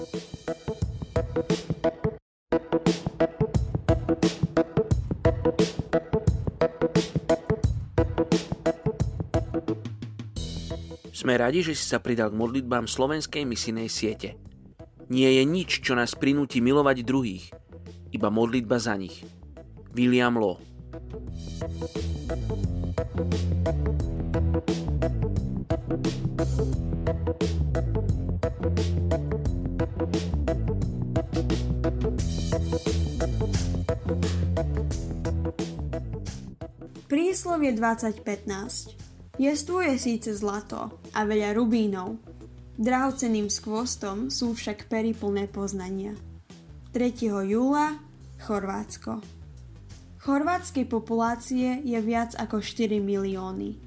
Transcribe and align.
Sme 0.00 0.08
radi, 11.36 11.60
že 11.60 11.76
si 11.76 11.84
sa 11.84 12.00
pridal 12.00 12.32
k 12.32 12.40
modlitbám 12.40 12.88
slovenskej 12.88 13.44
misinej 13.44 13.92
siete. 13.92 14.40
Nie 15.12 15.36
je 15.36 15.44
nič, 15.44 15.84
čo 15.84 15.92
nás 15.92 16.16
prinúti 16.16 16.64
milovať 16.64 17.04
druhých, 17.04 17.52
iba 18.08 18.32
modlitba 18.32 18.80
za 18.80 18.96
nich. 18.96 19.20
William 19.92 20.40
Law 20.40 20.56
Príslovie 37.10 37.74
2015 37.74 39.00
Jestvuje 39.40 39.96
síce 39.96 40.36
zlato 40.36 41.00
a 41.16 41.24
veľa 41.24 41.56
rubínov, 41.56 42.20
drahocenným 42.76 43.48
skvostom 43.48 44.28
sú 44.28 44.52
však 44.52 44.92
pery 44.92 45.16
poznania. 45.48 46.12
3. 46.92 47.48
júla 47.48 47.96
Chorvátsko 48.44 49.40
Chorvátskej 50.20 50.84
populácie 50.84 51.80
je 51.80 51.96
viac 52.04 52.36
ako 52.36 52.60
4 52.60 53.00
milióny. 53.00 53.80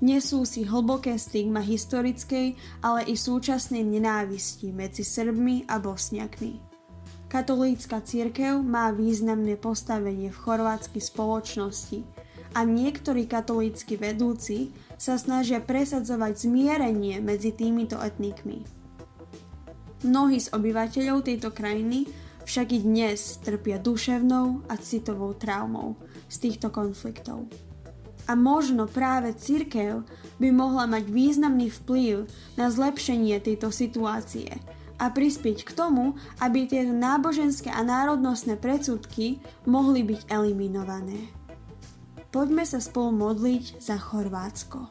Nesú 0.00 0.48
si 0.48 0.64
hlboké 0.64 1.20
stigma 1.20 1.60
historickej, 1.60 2.56
ale 2.80 3.04
i 3.08 3.16
súčasnej 3.16 3.84
nenávisti 3.84 4.72
medzi 4.72 5.04
Srbmi 5.04 5.68
a 5.68 5.76
Bosniakmi. 5.76 6.75
Katolícka 7.26 7.98
církev 8.06 8.62
má 8.62 8.94
významné 8.94 9.58
postavenie 9.58 10.30
v 10.30 10.38
chorvátskej 10.46 11.02
spoločnosti 11.10 12.06
a 12.54 12.62
niektorí 12.62 13.26
katolícky 13.26 13.98
vedúci 13.98 14.70
sa 14.94 15.18
snažia 15.18 15.58
presadzovať 15.58 16.46
zmierenie 16.46 17.18
medzi 17.18 17.50
týmito 17.50 17.98
etnikmi. 17.98 18.62
Mnohí 20.06 20.38
z 20.38 20.54
obyvateľov 20.54 21.26
tejto 21.26 21.50
krajiny 21.50 22.06
však 22.46 22.78
i 22.78 22.78
dnes 22.86 23.42
trpia 23.42 23.82
duševnou 23.82 24.70
a 24.70 24.78
citovou 24.78 25.34
traumou 25.34 25.98
z 26.30 26.46
týchto 26.46 26.70
konfliktov. 26.70 27.50
A 28.30 28.38
možno 28.38 28.86
práve 28.86 29.34
církev 29.34 30.06
by 30.38 30.48
mohla 30.54 30.86
mať 30.86 31.10
významný 31.10 31.74
vplyv 31.74 32.30
na 32.54 32.70
zlepšenie 32.70 33.42
tejto 33.42 33.74
situácie 33.74 34.54
a 34.96 35.12
prispieť 35.12 35.68
k 35.68 35.70
tomu, 35.76 36.16
aby 36.40 36.64
tieto 36.64 36.92
náboženské 36.92 37.68
a 37.68 37.84
národnostné 37.84 38.56
predsudky 38.56 39.40
mohli 39.68 40.02
byť 40.04 40.28
eliminované. 40.32 41.32
Poďme 42.32 42.68
sa 42.68 42.80
spolu 42.80 43.16
modliť 43.16 43.80
za 43.80 43.96
Chorvátsko. 43.96 44.88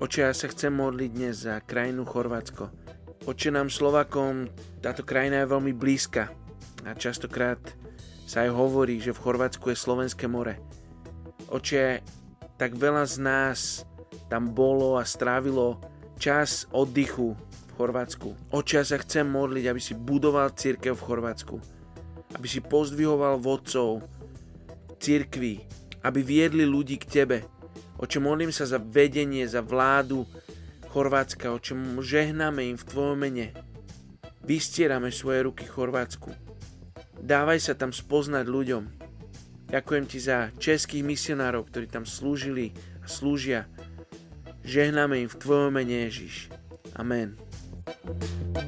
Oče, 0.00 0.20
ja 0.24 0.32
sa 0.32 0.48
chcem 0.48 0.72
modliť 0.72 1.10
dnes 1.12 1.44
za 1.44 1.60
krajinu 1.64 2.04
Chorvátsko. 2.08 2.72
Oče, 3.24 3.48
nám 3.52 3.72
Slovakom 3.72 4.48
táto 4.84 5.00
krajina 5.00 5.44
je 5.44 5.52
veľmi 5.52 5.72
blízka 5.72 6.28
a 6.84 6.92
častokrát 6.92 7.60
sa 8.24 8.44
aj 8.44 8.50
hovorí, 8.52 9.00
že 9.00 9.16
v 9.16 9.22
Chorvátsku 9.24 9.72
je 9.72 9.76
Slovenské 9.76 10.28
more. 10.28 10.60
Oče, 11.48 12.04
tak 12.56 12.76
veľa 12.76 13.04
z 13.04 13.16
nás 13.20 13.58
tam 14.28 14.52
bolo 14.52 14.96
a 14.96 15.04
strávilo 15.04 15.80
čas 16.16 16.68
oddychu 16.72 17.36
Chorvátsku. 17.74 18.54
Oče, 18.54 18.80
ja 18.80 18.84
sa 18.86 19.02
chcem 19.02 19.26
modliť, 19.26 19.64
aby 19.66 19.80
si 19.82 19.98
budoval 19.98 20.54
církev 20.54 20.94
v 20.94 21.06
Chorvátsku. 21.10 21.56
Aby 22.38 22.46
si 22.46 22.62
pozdvihoval 22.62 23.42
vodcov 23.42 24.06
církvy, 25.02 25.60
aby 26.06 26.20
viedli 26.24 26.64
ľudí 26.64 26.96
k 26.96 27.10
Tebe. 27.10 27.38
Oče, 28.00 28.22
modlím 28.22 28.54
sa 28.54 28.64
za 28.64 28.80
vedenie, 28.80 29.44
za 29.44 29.60
vládu 29.60 30.24
Chorvátska, 30.94 31.50
oče, 31.50 31.74
žehnáme 32.00 32.62
im 32.70 32.78
v 32.78 32.86
Tvojom 32.86 33.18
mene. 33.18 33.50
Vystierame 34.46 35.10
svoje 35.10 35.44
ruky 35.44 35.66
Chorvátsku. 35.66 36.30
Dávaj 37.18 37.58
sa 37.58 37.74
tam 37.74 37.90
spoznať 37.90 38.46
ľuďom. 38.46 38.84
Ďakujem 39.74 40.04
Ti 40.06 40.18
za 40.20 40.38
českých 40.56 41.02
misionárov, 41.02 41.66
ktorí 41.66 41.90
tam 41.90 42.06
slúžili 42.06 42.70
a 43.02 43.06
slúžia. 43.10 43.66
Žehnáme 44.62 45.20
im 45.24 45.28
v 45.28 45.40
Tvojom 45.40 45.72
mene 45.74 46.08
Ježiš. 46.08 46.52
Amen. 46.94 47.43
Thank 47.86 48.56
you 48.56 48.63